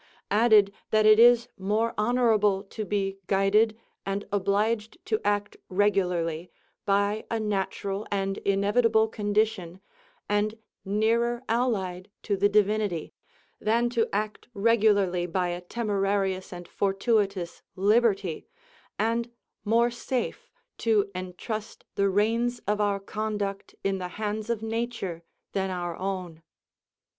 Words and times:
added 0.31 0.73
that 0.89 1.05
it 1.05 1.19
is 1.19 1.47
more 1.59 1.93
honourable 1.95 2.63
to 2.63 2.83
be 2.85 3.19
guided 3.27 3.77
and 4.03 4.25
obliged 4.31 4.97
to 5.05 5.21
act 5.23 5.57
regularly 5.69 6.49
by 6.87 7.23
a 7.29 7.39
natural 7.39 8.07
and 8.09 8.39
inevitable 8.39 9.07
condition, 9.07 9.79
and 10.27 10.57
nearer 10.83 11.43
allied 11.47 12.09
to 12.23 12.35
the 12.35 12.49
divinity, 12.49 13.13
than 13.59 13.91
to 13.91 14.07
act 14.11 14.47
regularly 14.55 15.27
by 15.27 15.49
a 15.49 15.61
temerarious 15.61 16.51
and 16.51 16.67
fortuitous 16.67 17.61
liberty, 17.75 18.47
and 18.97 19.29
more 19.63 19.91
safe 19.91 20.49
to 20.79 21.11
entrust 21.13 21.85
the 21.93 22.09
reins 22.09 22.57
of 22.65 22.81
our 22.81 22.99
conduct 22.99 23.75
in 23.83 23.99
the 23.99 24.07
hands 24.17 24.49
of 24.49 24.63
nature 24.63 25.21
than 25.53 25.69
our 25.69 25.95
own. 25.95 26.41